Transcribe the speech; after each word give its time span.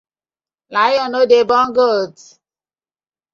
Lion 0.75 1.11
no 1.11 1.21
dey 1.31 1.43
born 1.49 1.69
goat. 1.77 2.15